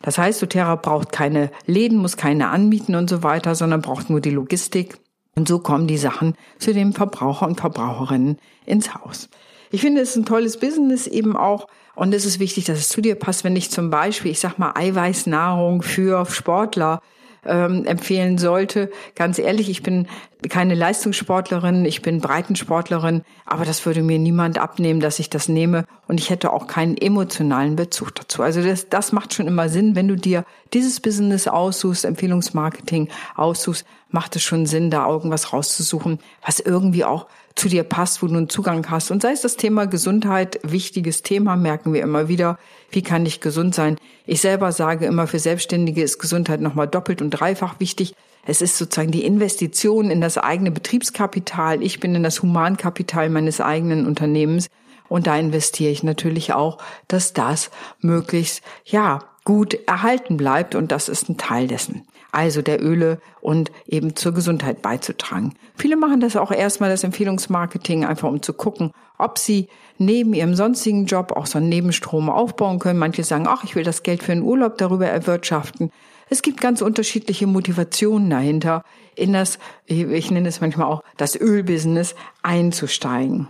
Das 0.03 0.19
heißt, 0.19 0.43
doTERRA 0.43 0.77
braucht 0.77 1.13
keine 1.13 1.51
Läden, 1.67 1.99
muss 1.99 2.17
keine 2.17 2.49
anmieten 2.49 2.95
und 2.95 3.09
so 3.09 3.23
weiter, 3.23 3.55
sondern 3.55 3.83
braucht 3.83 4.11
nur 4.11 4.21
die 4.21 4.31
Logistik. 4.31 4.99
Und 5.35 5.49
so 5.49 5.61
kommen 5.61 5.87
die 5.87 5.97
Sachen 5.97 6.35
zu 6.59 6.75
den 6.75 6.93
Verbraucher 6.93 7.47
und 7.47 7.61
Verbraucherinnen 7.61 8.39
ins 8.67 8.95
Haus. 8.95 9.29
Ich 9.71 9.81
finde, 9.81 10.03
es 10.03 10.11
ist 10.11 10.17
ein 10.17 10.27
tolles 10.27 10.59
Business 10.59 11.07
eben 11.07 11.37
auch. 11.37 11.67
Und 11.95 12.15
es 12.15 12.27
ist 12.27 12.39
wichtig, 12.39 12.65
dass 12.65 12.79
es 12.79 12.89
zu 12.89 13.01
dir 13.01 13.15
passt, 13.15 13.45
wenn 13.45 13.57
ich 13.57 13.71
zum 13.71 13.91
Beispiel, 13.91 14.31
ich 14.31 14.41
sag 14.41 14.59
mal, 14.59 14.73
Eiweißnahrung 14.75 15.83
für 15.83 16.27
Sportler 16.27 17.01
ähm, 17.45 17.85
empfehlen 17.85 18.39
sollte. 18.39 18.91
Ganz 19.15 19.39
ehrlich, 19.39 19.69
ich 19.69 19.83
bin 19.83 20.07
keine 20.49 20.75
Leistungssportlerin, 20.75 21.85
ich 21.85 22.03
bin 22.03 22.21
Breitensportlerin, 22.21 23.23
aber 23.47 23.65
das 23.65 23.85
würde 23.87 24.03
mir 24.03 24.19
niemand 24.19 24.59
abnehmen, 24.59 25.01
dass 25.01 25.19
ich 25.19 25.31
das 25.31 25.49
nehme 25.49 25.85
und 26.09 26.19
ich 26.19 26.31
hätte 26.31 26.53
auch 26.53 26.67
keinen 26.67 26.97
emotionalen 26.97 27.77
Bezug 27.77 28.15
dazu. 28.15 28.43
Also 28.43 28.63
das, 28.63 28.89
das 28.89 29.13
macht 29.13 29.35
schon 29.35 29.47
immer 29.47 29.69
Sinn, 29.69 29.95
wenn 29.95 30.09
du 30.09 30.17
dir 30.17 30.45
dieses 30.73 31.01
Business 31.01 31.47
aussuchst, 31.47 32.05
Empfehlungsmarketing 32.05 33.09
aussuchst, 33.37 33.85
macht 34.11 34.37
es 34.37 34.43
schon 34.43 34.67
Sinn, 34.67 34.91
da 34.91 35.09
irgendwas 35.09 35.53
rauszusuchen, 35.53 36.19
was 36.45 36.61
irgendwie 36.61 37.05
auch 37.05 37.27
zu 37.55 37.69
dir 37.69 37.85
passt, 37.85 38.23
wo 38.23 38.27
du 38.27 38.37
einen 38.37 38.49
Zugang 38.49 38.89
hast. 38.91 39.11
Und 39.11 39.23
sei 39.23 39.33
es 39.33 39.43
das 39.43 39.57
Thema 39.57 39.87
Gesundheit, 39.87 40.61
wichtiges 40.63 41.23
Thema, 41.23 41.57
merken 41.57 41.93
wir 41.93 42.03
immer 42.03 42.29
wieder. 42.29 42.59
Wie 42.91 43.03
kann 43.03 43.27
ich 43.27 43.41
gesund 43.41 43.75
sein? 43.75 43.97
Ich 44.27 44.41
selber 44.41 44.73
sage 44.73 45.07
immer, 45.07 45.27
für 45.27 45.39
Selbstständige 45.39 46.03
ist 46.03 46.19
Gesundheit 46.19 46.61
nochmal 46.61 46.89
doppelt 46.89 47.23
und 47.23 47.31
dreifach 47.31 47.81
wichtig. 47.81 48.15
Es 48.45 48.61
ist 48.61 48.77
sozusagen 48.77 49.13
die 49.13 49.25
Investition 49.25 50.11
in 50.11 50.21
das 50.21 50.39
eigene 50.39 50.71
Betriebskapital. 50.71 51.83
Ich 51.83 52.01
bin 52.01 52.15
in 52.15 52.23
das 52.23 52.43
Humankapital 52.43 53.31
meines 53.31 53.61
eigenen 53.61 54.07
Unternehmens. 54.07 54.69
Und 55.09 55.27
da 55.27 55.37
investiere 55.37 55.91
ich 55.91 56.03
natürlich 56.03 56.53
auch, 56.53 56.79
dass 57.07 57.33
das 57.33 57.71
möglichst, 58.01 58.63
ja, 58.85 59.21
gut 59.45 59.77
erhalten 59.87 60.37
bleibt. 60.37 60.75
Und 60.75 60.91
das 60.91 61.09
ist 61.09 61.29
ein 61.29 61.37
Teil 61.37 61.67
dessen 61.67 62.07
also 62.33 62.63
der 62.63 62.83
Öle 62.83 63.21
und 63.41 63.71
eben 63.87 64.17
zur 64.17 64.33
Gesundheit 64.33 64.83
beizutragen. 64.83 65.55
Viele 65.77 65.97
machen 65.97 66.21
das 66.21 66.37
auch 66.37 66.51
erstmal, 66.51 66.91
das 66.91 67.05
Empfehlungsmarketing, 67.05 68.05
einfach 68.05 68.29
um 68.29 68.43
zu 68.43 68.55
gucken, 68.55 68.91
ob 69.19 69.39
sie 69.39 69.69
neben 69.99 70.35
ihrem 70.35 70.55
sonstigen 70.55 71.07
Job 71.07 71.33
auch 71.33 71.47
so 71.47 71.59
einen 71.59 71.69
Nebenstrom 71.69 72.31
aufbauen 72.31 72.79
können. 72.79 72.99
Manche 72.99 73.23
sagen, 73.23 73.47
ach, 73.47 73.63
ich 73.65 73.77
will 73.77 73.85
das 73.85 74.03
Geld 74.03 74.23
für 74.23 74.33
einen 74.33 74.43
Urlaub 74.43 74.79
darüber 74.79 75.07
erwirtschaften. 75.07 75.91
Es 76.29 76.41
gibt 76.41 76.61
ganz 76.61 76.81
unterschiedliche 76.81 77.47
Motivationen 77.47 78.31
dahinter, 78.31 78.83
in 79.15 79.35
das, 79.35 79.59
ich 79.85 80.31
nenne 80.31 80.49
es 80.49 80.63
manchmal 80.63 80.87
auch, 80.87 81.03
das 81.19 81.39
Ölbusiness 81.39 82.15
einzusteigen. 82.43 83.49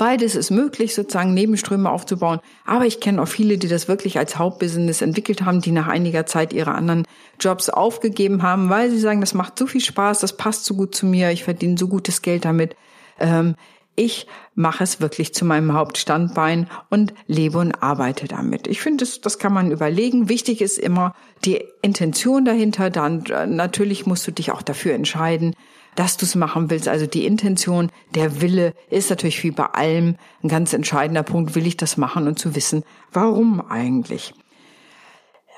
Beides 0.00 0.34
ist 0.34 0.50
möglich, 0.50 0.94
sozusagen 0.94 1.34
Nebenströme 1.34 1.90
aufzubauen. 1.90 2.40
Aber 2.64 2.86
ich 2.86 3.00
kenne 3.00 3.20
auch 3.20 3.28
viele, 3.28 3.58
die 3.58 3.68
das 3.68 3.86
wirklich 3.86 4.16
als 4.16 4.38
Hauptbusiness 4.38 5.02
entwickelt 5.02 5.42
haben, 5.42 5.60
die 5.60 5.72
nach 5.72 5.88
einiger 5.88 6.24
Zeit 6.24 6.54
ihre 6.54 6.72
anderen 6.72 7.04
Jobs 7.38 7.68
aufgegeben 7.68 8.42
haben, 8.42 8.70
weil 8.70 8.90
sie 8.90 8.98
sagen, 8.98 9.20
das 9.20 9.34
macht 9.34 9.58
so 9.58 9.66
viel 9.66 9.82
Spaß, 9.82 10.20
das 10.20 10.38
passt 10.38 10.64
so 10.64 10.72
gut 10.74 10.94
zu 10.94 11.04
mir, 11.04 11.32
ich 11.32 11.44
verdiene 11.44 11.76
so 11.76 11.86
gutes 11.86 12.22
Geld 12.22 12.46
damit. 12.46 12.76
Ähm, 13.18 13.56
ich 13.94 14.26
mache 14.54 14.84
es 14.84 15.02
wirklich 15.02 15.34
zu 15.34 15.44
meinem 15.44 15.74
Hauptstandbein 15.74 16.70
und 16.88 17.12
lebe 17.26 17.58
und 17.58 17.82
arbeite 17.82 18.26
damit. 18.26 18.68
Ich 18.68 18.80
finde, 18.80 19.04
das, 19.04 19.20
das 19.20 19.38
kann 19.38 19.52
man 19.52 19.70
überlegen. 19.70 20.30
Wichtig 20.30 20.62
ist 20.62 20.78
immer 20.78 21.14
die 21.44 21.62
Intention 21.82 22.46
dahinter. 22.46 22.88
Dann 22.88 23.26
äh, 23.26 23.46
natürlich 23.46 24.06
musst 24.06 24.26
du 24.26 24.30
dich 24.30 24.50
auch 24.50 24.62
dafür 24.62 24.94
entscheiden, 24.94 25.54
dass 25.94 26.16
du 26.16 26.24
es 26.24 26.34
machen 26.34 26.70
willst. 26.70 26.88
Also 26.88 27.06
die 27.06 27.26
Intention, 27.26 27.90
der 28.14 28.40
Wille 28.40 28.74
ist 28.88 29.10
natürlich 29.10 29.42
wie 29.42 29.50
bei 29.50 29.66
allem 29.66 30.16
ein 30.42 30.48
ganz 30.48 30.72
entscheidender 30.72 31.22
Punkt. 31.22 31.54
Will 31.54 31.66
ich 31.66 31.76
das 31.76 31.96
machen 31.96 32.26
und 32.26 32.38
zu 32.38 32.54
wissen, 32.54 32.84
warum 33.12 33.60
eigentlich? 33.60 34.34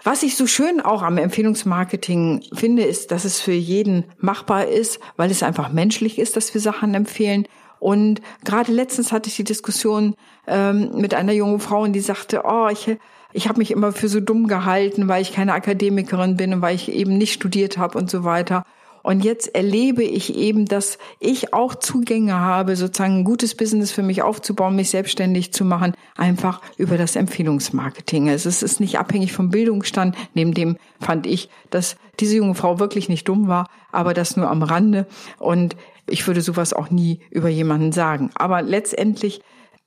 Was 0.04 0.24
ich 0.24 0.36
so 0.36 0.48
schön 0.48 0.80
auch 0.80 1.02
am 1.02 1.16
Empfehlungsmarketing 1.16 2.42
finde, 2.54 2.82
ist, 2.82 3.12
dass 3.12 3.24
es 3.24 3.40
für 3.40 3.52
jeden 3.52 4.04
machbar 4.18 4.66
ist, 4.66 4.98
weil 5.16 5.30
es 5.30 5.44
einfach 5.44 5.72
menschlich 5.72 6.18
ist, 6.18 6.34
dass 6.36 6.52
wir 6.54 6.60
Sachen 6.60 6.94
empfehlen. 6.94 7.46
Und 7.78 8.20
gerade 8.44 8.72
letztens 8.72 9.12
hatte 9.12 9.28
ich 9.28 9.36
die 9.36 9.44
Diskussion 9.44 10.14
ähm, 10.48 10.90
mit 10.96 11.14
einer 11.14 11.32
jungen 11.32 11.60
Frau 11.60 11.82
und 11.82 11.92
die 11.92 12.00
sagte, 12.00 12.42
oh, 12.44 12.68
ich, 12.68 12.96
ich 13.32 13.48
habe 13.48 13.58
mich 13.58 13.70
immer 13.70 13.92
für 13.92 14.08
so 14.08 14.20
dumm 14.20 14.48
gehalten, 14.48 15.06
weil 15.06 15.22
ich 15.22 15.32
keine 15.32 15.52
Akademikerin 15.52 16.36
bin 16.36 16.52
und 16.52 16.62
weil 16.62 16.74
ich 16.74 16.90
eben 16.90 17.16
nicht 17.16 17.32
studiert 17.32 17.78
habe 17.78 17.98
und 17.98 18.10
so 18.10 18.24
weiter. 18.24 18.64
Und 19.02 19.24
jetzt 19.24 19.54
erlebe 19.54 20.02
ich 20.02 20.36
eben, 20.36 20.66
dass 20.66 20.98
ich 21.18 21.52
auch 21.52 21.74
Zugänge 21.74 22.38
habe, 22.38 22.76
sozusagen 22.76 23.18
ein 23.18 23.24
gutes 23.24 23.54
Business 23.54 23.92
für 23.92 24.02
mich 24.02 24.22
aufzubauen, 24.22 24.76
mich 24.76 24.90
selbstständig 24.90 25.52
zu 25.52 25.64
machen, 25.64 25.94
einfach 26.16 26.60
über 26.76 26.96
das 26.96 27.16
Empfehlungsmarketing. 27.16 28.28
Also 28.28 28.48
es 28.48 28.62
ist 28.62 28.80
nicht 28.80 28.98
abhängig 28.98 29.32
vom 29.32 29.50
Bildungsstand. 29.50 30.16
Neben 30.34 30.54
dem 30.54 30.76
fand 31.00 31.26
ich, 31.26 31.48
dass 31.70 31.96
diese 32.20 32.36
junge 32.36 32.54
Frau 32.54 32.78
wirklich 32.78 33.08
nicht 33.08 33.28
dumm 33.28 33.48
war, 33.48 33.68
aber 33.90 34.14
das 34.14 34.36
nur 34.36 34.48
am 34.48 34.62
Rande. 34.62 35.06
Und 35.38 35.76
ich 36.08 36.26
würde 36.26 36.40
sowas 36.40 36.72
auch 36.72 36.90
nie 36.90 37.20
über 37.30 37.48
jemanden 37.48 37.92
sagen. 37.92 38.30
Aber 38.34 38.62
letztendlich 38.62 39.40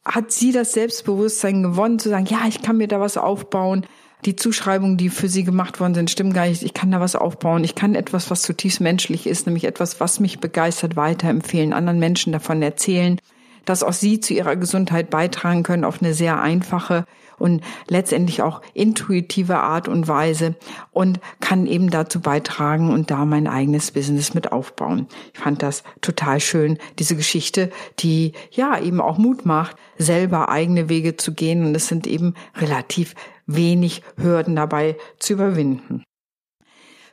hat 0.04 0.32
sie 0.32 0.52
das 0.52 0.74
Selbstbewusstsein 0.74 1.64
gewonnen, 1.64 2.00
zu 2.00 2.10
sagen, 2.10 2.28
ja, 2.30 2.40
ich 2.48 2.62
kann 2.62 2.78
mir 2.78 2.88
da 2.88 3.00
was 3.00 3.18
aufbauen 3.18 3.86
die 4.26 4.36
Zuschreibungen, 4.36 4.98
die 4.98 5.10
für 5.10 5.30
sie 5.30 5.44
gemacht 5.44 5.80
worden 5.80 5.94
sind, 5.94 6.10
stimmen 6.10 6.34
gar 6.34 6.48
nicht. 6.48 6.64
Ich 6.64 6.74
kann 6.74 6.92
da 6.92 7.00
was 7.00 7.16
aufbauen. 7.16 7.64
Ich 7.64 7.76
kann 7.76 7.96
etwas, 7.96 8.32
was 8.32 8.42
zutiefst 8.42 8.82
menschlich 8.82 9.28
ist, 9.28 9.46
nämlich 9.46 9.66
etwas, 9.66 10.00
was 10.00 10.20
mich 10.20 10.40
begeistert, 10.40 10.96
weiterempfehlen, 10.96 11.74
anderen 11.74 12.00
Menschen 12.00 12.34
davon 12.34 12.62
erzählen. 12.62 13.20
dass 13.66 13.82
auch 13.82 13.94
sie 13.94 14.20
zu 14.20 14.36
ihrer 14.36 14.56
Gesundheit 14.56 15.10
beitragen 15.10 15.64
können 15.64 15.86
auf 15.86 16.00
eine 16.02 16.14
sehr 16.14 16.40
einfache 16.40 17.06
und 17.38 17.62
letztendlich 17.88 18.42
auch 18.42 18.62
intuitive 18.74 19.58
Art 19.58 19.88
und 19.88 20.08
Weise 20.08 20.56
und 20.92 21.20
kann 21.42 21.68
eben 21.68 21.90
dazu 21.90 22.22
beitragen 22.22 22.94
und 22.94 23.12
da 23.12 23.26
mein 23.26 23.48
eigenes 23.48 23.92
Business 23.92 24.34
mit 24.34 24.52
aufbauen. 24.52 25.08
Ich 25.34 25.40
fand 25.40 25.62
das 25.62 25.84
total 26.02 26.40
schön, 26.40 26.78
diese 27.00 27.16
Geschichte, 27.16 27.72
die 28.00 28.34
ja 28.52 28.80
eben 28.80 29.02
auch 29.02 29.18
Mut 29.18 29.46
macht, 29.46 29.76
selber 29.98 30.50
eigene 30.50 30.88
Wege 30.88 31.18
zu 31.18 31.34
gehen 31.34 31.66
und 31.66 31.76
es 31.76 31.88
sind 31.88 32.08
eben 32.08 32.36
relativ 32.56 33.16
wenig 33.46 34.02
Hürden 34.18 34.56
dabei 34.56 34.98
zu 35.20 35.34
überwinden. 35.34 36.04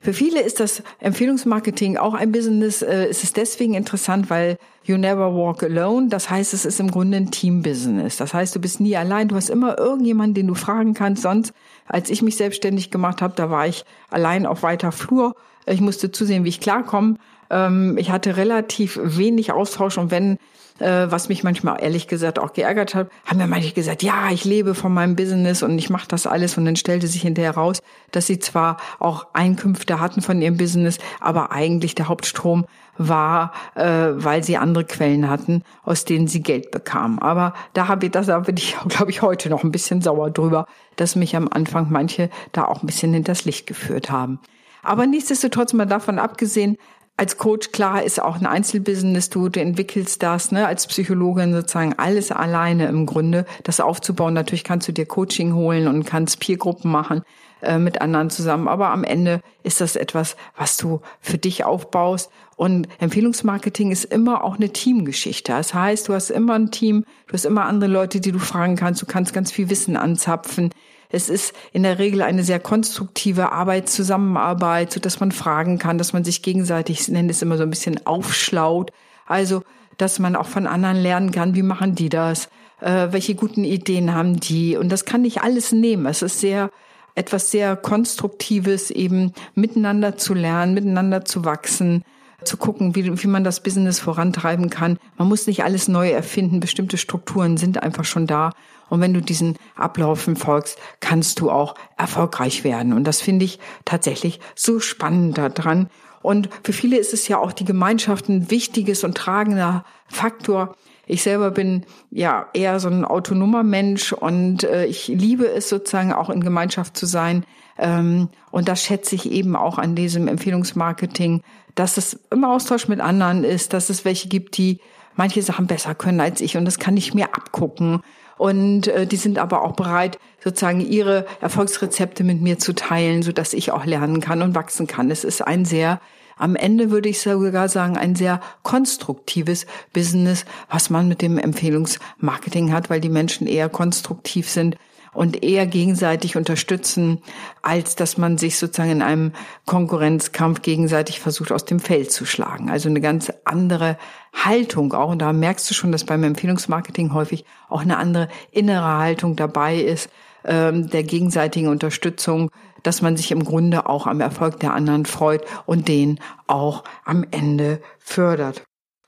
Für 0.02 0.12
viele 0.12 0.42
ist 0.42 0.58
das 0.58 0.82
Empfehlungsmarketing 0.98 1.96
auch 1.96 2.14
ein 2.14 2.32
Business. 2.32 2.82
Äh, 2.82 3.06
es 3.06 3.22
ist 3.22 3.36
deswegen 3.36 3.74
interessant, 3.74 4.30
weil 4.30 4.58
you 4.82 4.96
never 4.96 5.32
walk 5.32 5.62
alone. 5.62 6.08
Das 6.08 6.28
heißt, 6.28 6.52
es 6.54 6.64
ist 6.64 6.80
im 6.80 6.90
Grunde 6.90 7.18
ein 7.18 7.30
Team-Business. 7.30 8.16
Das 8.16 8.34
heißt, 8.34 8.56
du 8.56 8.60
bist 8.60 8.80
nie 8.80 8.96
allein. 8.96 9.28
Du 9.28 9.36
hast 9.36 9.48
immer 9.48 9.78
irgendjemanden, 9.78 10.34
den 10.34 10.48
du 10.48 10.54
fragen 10.54 10.94
kannst. 10.94 11.22
Sonst, 11.22 11.52
als 11.86 12.10
ich 12.10 12.20
mich 12.20 12.36
selbstständig 12.36 12.90
gemacht 12.90 13.22
habe, 13.22 13.34
da 13.36 13.48
war 13.48 13.68
ich 13.68 13.84
allein 14.10 14.44
auf 14.44 14.64
weiter 14.64 14.90
Flur. 14.90 15.36
Ich 15.66 15.80
musste 15.80 16.10
zusehen, 16.10 16.42
wie 16.42 16.48
ich 16.48 16.58
klarkomme. 16.58 17.18
Ähm, 17.50 17.96
ich 17.96 18.10
hatte 18.10 18.36
relativ 18.36 18.98
wenig 19.00 19.52
Austausch 19.52 19.98
und 19.98 20.10
wenn 20.10 20.36
äh, 20.78 21.10
was 21.10 21.28
mich 21.28 21.44
manchmal 21.44 21.82
ehrlich 21.82 22.08
gesagt 22.08 22.38
auch 22.38 22.52
geärgert 22.52 22.94
hat, 22.94 23.10
haben 23.26 23.38
mir 23.38 23.46
manche 23.46 23.72
gesagt, 23.72 24.02
ja, 24.02 24.30
ich 24.30 24.44
lebe 24.44 24.74
von 24.74 24.92
meinem 24.92 25.16
Business 25.16 25.62
und 25.62 25.78
ich 25.78 25.90
mache 25.90 26.08
das 26.08 26.26
alles 26.26 26.56
und 26.58 26.64
dann 26.64 26.76
stellte 26.76 27.06
sich 27.06 27.22
hinterher 27.22 27.52
raus, 27.52 27.80
dass 28.10 28.26
sie 28.26 28.38
zwar 28.38 28.78
auch 28.98 29.26
Einkünfte 29.32 30.00
hatten 30.00 30.22
von 30.22 30.40
ihrem 30.40 30.56
Business, 30.56 30.98
aber 31.20 31.52
eigentlich 31.52 31.94
der 31.94 32.08
Hauptstrom 32.08 32.66
war, 32.98 33.52
äh, 33.74 34.10
weil 34.12 34.42
sie 34.42 34.56
andere 34.56 34.84
Quellen 34.84 35.28
hatten, 35.28 35.62
aus 35.82 36.04
denen 36.04 36.28
sie 36.28 36.42
Geld 36.42 36.70
bekamen. 36.70 37.18
Aber 37.18 37.54
da 37.72 37.88
habe 37.88 38.06
ich, 38.06 38.12
das 38.12 38.26
da 38.26 38.38
bin 38.40 38.56
ich, 38.56 38.76
glaube 38.88 39.10
ich, 39.10 39.22
heute 39.22 39.48
noch 39.50 39.64
ein 39.64 39.72
bisschen 39.72 40.02
sauer 40.02 40.30
drüber, 40.30 40.66
dass 40.96 41.16
mich 41.16 41.34
am 41.36 41.48
Anfang 41.48 41.88
manche 41.90 42.28
da 42.52 42.64
auch 42.64 42.82
ein 42.82 42.86
bisschen 42.86 43.14
hinters 43.14 43.44
Licht 43.44 43.66
geführt 43.66 44.10
haben. 44.10 44.40
Aber 44.82 45.06
nichtsdestotrotz 45.06 45.72
mal 45.72 45.86
davon 45.86 46.18
abgesehen, 46.18 46.76
als 47.16 47.36
Coach, 47.36 47.72
klar, 47.72 48.02
ist 48.02 48.20
auch 48.20 48.40
ein 48.40 48.46
Einzelbusiness, 48.46 49.30
du, 49.30 49.48
du 49.48 49.60
entwickelst 49.60 50.22
das, 50.22 50.50
ne, 50.50 50.66
als 50.66 50.86
Psychologin 50.86 51.52
sozusagen 51.52 51.94
alles 51.98 52.32
alleine 52.32 52.86
im 52.86 53.06
Grunde, 53.06 53.44
das 53.64 53.80
aufzubauen. 53.80 54.34
Natürlich 54.34 54.64
kannst 54.64 54.88
du 54.88 54.92
dir 54.92 55.06
Coaching 55.06 55.54
holen 55.54 55.88
und 55.88 56.04
kannst 56.04 56.40
Peergruppen 56.40 56.90
machen 56.90 57.22
äh, 57.60 57.78
mit 57.78 58.00
anderen 58.00 58.30
zusammen, 58.30 58.66
aber 58.66 58.90
am 58.90 59.04
Ende 59.04 59.40
ist 59.62 59.80
das 59.80 59.94
etwas, 59.94 60.36
was 60.56 60.76
du 60.78 61.00
für 61.20 61.38
dich 61.38 61.64
aufbaust. 61.64 62.30
Und 62.56 62.88
Empfehlungsmarketing 62.98 63.90
ist 63.90 64.04
immer 64.04 64.42
auch 64.42 64.56
eine 64.56 64.70
Teamgeschichte. 64.70 65.52
Das 65.52 65.74
heißt, 65.74 66.08
du 66.08 66.14
hast 66.14 66.30
immer 66.30 66.54
ein 66.54 66.70
Team, 66.70 67.04
du 67.26 67.34
hast 67.34 67.44
immer 67.44 67.64
andere 67.64 67.90
Leute, 67.90 68.20
die 68.20 68.32
du 68.32 68.38
fragen 68.38 68.76
kannst, 68.76 69.02
du 69.02 69.06
kannst 69.06 69.32
ganz 69.32 69.52
viel 69.52 69.70
Wissen 69.70 69.96
anzapfen. 69.96 70.70
Es 71.12 71.28
ist 71.28 71.52
in 71.72 71.82
der 71.82 71.98
Regel 71.98 72.22
eine 72.22 72.42
sehr 72.42 72.58
konstruktive 72.58 73.52
Arbeit, 73.52 73.88
Zusammenarbeit, 73.88 74.92
so 74.92 74.98
dass 74.98 75.20
man 75.20 75.30
fragen 75.30 75.78
kann, 75.78 75.98
dass 75.98 76.14
man 76.14 76.24
sich 76.24 76.42
gegenseitig, 76.42 77.00
ich 77.00 77.08
nenne 77.08 77.30
es 77.30 77.42
immer 77.42 77.58
so 77.58 77.62
ein 77.62 77.70
bisschen 77.70 78.06
aufschlaut. 78.06 78.92
Also, 79.26 79.62
dass 79.98 80.18
man 80.18 80.34
auch 80.34 80.46
von 80.46 80.66
anderen 80.66 80.96
lernen 80.96 81.30
kann, 81.30 81.54
wie 81.54 81.62
machen 81.62 81.94
die 81.94 82.08
das? 82.08 82.48
Äh, 82.80 83.08
welche 83.10 83.34
guten 83.34 83.62
Ideen 83.62 84.14
haben 84.14 84.40
die? 84.40 84.76
Und 84.76 84.88
das 84.88 85.04
kann 85.04 85.22
nicht 85.22 85.42
alles 85.42 85.70
nehmen. 85.70 86.06
Es 86.06 86.22
ist 86.22 86.40
sehr, 86.40 86.70
etwas 87.14 87.50
sehr 87.50 87.76
Konstruktives, 87.76 88.90
eben 88.90 89.34
miteinander 89.54 90.16
zu 90.16 90.32
lernen, 90.32 90.72
miteinander 90.72 91.26
zu 91.26 91.44
wachsen, 91.44 92.04
zu 92.44 92.56
gucken, 92.56 92.94
wie, 92.94 93.22
wie 93.22 93.26
man 93.26 93.44
das 93.44 93.62
Business 93.62 94.00
vorantreiben 94.00 94.70
kann. 94.70 94.98
Man 95.16 95.28
muss 95.28 95.46
nicht 95.46 95.64
alles 95.64 95.88
neu 95.88 96.10
erfinden. 96.10 96.60
Bestimmte 96.60 96.98
Strukturen 96.98 97.56
sind 97.56 97.82
einfach 97.82 98.04
schon 98.04 98.26
da. 98.26 98.52
Und 98.88 99.00
wenn 99.00 99.14
du 99.14 99.22
diesen 99.22 99.56
Ablaufen 99.74 100.36
folgst, 100.36 100.78
kannst 101.00 101.40
du 101.40 101.50
auch 101.50 101.74
erfolgreich 101.96 102.62
werden. 102.64 102.92
Und 102.92 103.04
das 103.04 103.20
finde 103.20 103.44
ich 103.44 103.58
tatsächlich 103.84 104.40
so 104.54 104.80
spannend 104.80 105.38
daran. 105.38 105.88
Und 106.20 106.48
für 106.62 106.72
viele 106.72 106.98
ist 106.98 107.12
es 107.12 107.26
ja 107.26 107.38
auch 107.38 107.52
die 107.52 107.64
Gemeinschaft 107.64 108.28
ein 108.28 108.50
wichtiges 108.50 109.02
und 109.02 109.16
tragender 109.16 109.84
Faktor. 110.06 110.76
Ich 111.06 111.22
selber 111.22 111.50
bin 111.50 111.84
ja 112.10 112.46
eher 112.54 112.78
so 112.80 112.88
ein 112.88 113.04
autonomer 113.04 113.64
Mensch 113.64 114.12
und 114.12 114.62
äh, 114.62 114.86
ich 114.86 115.08
liebe 115.08 115.48
es 115.48 115.68
sozusagen 115.68 116.12
auch 116.12 116.30
in 116.30 116.44
Gemeinschaft 116.44 116.96
zu 116.96 117.06
sein. 117.06 117.44
Ähm, 117.78 118.28
und 118.50 118.68
das 118.68 118.82
schätze 118.82 119.14
ich 119.14 119.30
eben 119.30 119.56
auch 119.56 119.78
an 119.78 119.94
diesem 119.94 120.28
Empfehlungsmarketing, 120.28 121.42
dass 121.74 121.96
es 121.96 122.18
im 122.30 122.44
Austausch 122.44 122.88
mit 122.88 123.00
anderen 123.00 123.44
ist, 123.44 123.72
dass 123.72 123.90
es 123.90 124.04
welche 124.04 124.28
gibt, 124.28 124.56
die 124.56 124.80
manche 125.14 125.42
Sachen 125.42 125.66
besser 125.66 125.94
können 125.94 126.20
als 126.20 126.40
ich 126.40 126.56
und 126.56 126.64
das 126.64 126.78
kann 126.78 126.96
ich 126.96 127.14
mir 127.14 127.34
abgucken. 127.34 128.02
Und 128.38 128.88
äh, 128.88 129.06
die 129.06 129.16
sind 129.16 129.38
aber 129.38 129.62
auch 129.62 129.72
bereit, 129.72 130.18
sozusagen 130.42 130.80
ihre 130.80 131.26
Erfolgsrezepte 131.40 132.24
mit 132.24 132.40
mir 132.40 132.58
zu 132.58 132.72
teilen, 132.72 133.22
so 133.22 133.30
dass 133.30 133.52
ich 133.52 133.70
auch 133.70 133.84
lernen 133.84 134.20
kann 134.20 134.42
und 134.42 134.54
wachsen 134.54 134.86
kann. 134.86 135.10
Es 135.10 135.22
ist 135.22 135.42
ein 135.42 135.64
sehr 135.64 136.00
am 136.38 136.56
Ende 136.56 136.90
würde 136.90 137.08
ich 137.08 137.20
sogar 137.20 137.68
sagen, 137.68 137.96
ein 137.96 138.16
sehr 138.16 138.40
konstruktives 138.64 139.66
Business, 139.92 140.44
was 140.68 140.90
man 140.90 141.06
mit 141.06 141.22
dem 141.22 141.38
Empfehlungsmarketing 141.38 142.72
hat, 142.72 142.90
weil 142.90 143.00
die 143.00 143.10
Menschen 143.10 143.46
eher 143.46 143.68
konstruktiv 143.68 144.48
sind 144.48 144.76
und 145.14 145.44
eher 145.44 145.66
gegenseitig 145.66 146.36
unterstützen, 146.36 147.22
als 147.60 147.96
dass 147.96 148.16
man 148.16 148.38
sich 148.38 148.58
sozusagen 148.58 148.90
in 148.90 149.02
einem 149.02 149.32
Konkurrenzkampf 149.66 150.62
gegenseitig 150.62 151.20
versucht 151.20 151.52
aus 151.52 151.64
dem 151.64 151.80
Feld 151.80 152.10
zu 152.10 152.24
schlagen. 152.24 152.70
Also 152.70 152.88
eine 152.88 153.00
ganz 153.00 153.32
andere 153.44 153.98
Haltung 154.32 154.92
auch. 154.94 155.10
Und 155.10 155.20
da 155.20 155.32
merkst 155.32 155.68
du 155.70 155.74
schon, 155.74 155.92
dass 155.92 156.04
beim 156.04 156.24
Empfehlungsmarketing 156.24 157.12
häufig 157.12 157.44
auch 157.68 157.82
eine 157.82 157.98
andere 157.98 158.28
innere 158.50 158.98
Haltung 158.98 159.36
dabei 159.36 159.76
ist, 159.76 160.08
ähm, 160.44 160.88
der 160.88 161.02
gegenseitigen 161.02 161.68
Unterstützung, 161.68 162.50
dass 162.82 163.02
man 163.02 163.16
sich 163.16 163.30
im 163.30 163.44
Grunde 163.44 163.86
auch 163.86 164.06
am 164.06 164.20
Erfolg 164.20 164.58
der 164.60 164.74
anderen 164.74 165.06
freut 165.06 165.44
und 165.66 165.88
den 165.88 166.18
auch 166.46 166.84
am 167.04 167.24
Ende 167.30 167.80
fördert. 167.98 168.64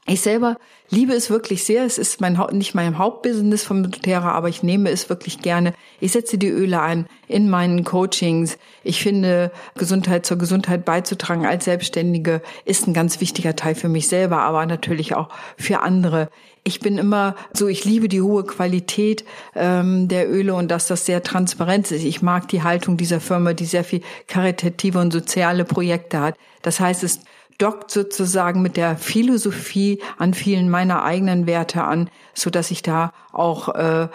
Ich 0.07 0.21
selber 0.21 0.59
liebe 0.91 1.15
es 1.15 1.31
wirklich 1.31 1.65
sehr. 1.65 1.85
Es 1.85 1.97
ist 1.97 2.21
mein, 2.21 2.39
nicht 2.53 2.75
mein 2.75 2.99
Hauptbusiness 2.99 3.65
vom 3.65 3.83
doTERRA, 3.83 4.33
aber 4.33 4.51
ich 4.51 4.63
nehme 4.63 4.91
es 4.91 5.09
wirklich 5.09 5.41
gerne. 5.41 5.73
Ich 5.99 6.13
setze 6.13 6.37
die 6.37 6.49
Öle 6.49 6.83
ein 6.83 7.07
in 7.27 7.49
meinen 7.49 7.85
Coachings. 7.85 8.59
Ich 8.83 9.03
finde, 9.03 9.51
Gesundheit 9.77 10.27
zur 10.27 10.37
Gesundheit 10.37 10.85
beizutragen 10.85 11.47
als 11.47 11.65
Selbstständige 11.65 12.43
ist 12.67 12.87
ein 12.87 12.93
ganz 12.93 13.23
wichtiger 13.23 13.57
Teil 13.57 13.75
für 13.75 13.89
mich 13.89 14.09
selber, 14.09 14.41
aber 14.41 14.67
natürlich 14.67 15.15
auch 15.15 15.31
für 15.57 15.81
andere. 15.81 16.29
Ich 16.65 16.81
bin 16.81 16.99
immer 16.99 17.35
so, 17.55 17.67
ich 17.67 17.87
liebe 17.87 18.09
die 18.09 18.23
hohe 18.23 18.45
Qualität 18.45 19.25
ähm, 19.55 20.09
der 20.09 20.31
Öle 20.31 20.55
und 20.55 20.71
dass 20.71 20.87
das 20.87 21.07
sehr 21.07 21.23
transparent 21.23 21.91
ist. 21.91 22.05
Ich 22.05 22.21
mag 22.21 22.49
die 22.49 22.63
Haltung 22.63 22.99
dieser 22.99 23.21
Firma, 23.21 23.55
die 23.55 23.67
sehr 23.67 23.85
viel 23.85 24.03
karitative 24.29 24.99
und 24.99 25.13
soziale 25.13 25.65
Projekte 25.65 26.21
hat. 26.21 26.37
Das 26.63 26.81
heißt, 26.81 27.05
es 27.05 27.21
dockt 27.59 27.91
sozusagen 27.91 28.63
mit 28.63 28.77
der 28.77 28.97
Philosophie 28.97 30.01
an 30.19 30.35
vielen 30.35 30.69
meiner 30.69 31.05
eigenen 31.05 31.47
Werte 31.47 31.85
an, 31.85 32.11
so 32.35 32.51
dass 32.51 32.71
ich 32.71 32.83
da 32.83 33.13
auch, 33.33 33.69
äh, 33.75 34.09